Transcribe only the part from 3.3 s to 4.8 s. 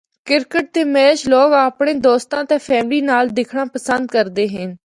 دیکھنڑا پسند کردے ہن۔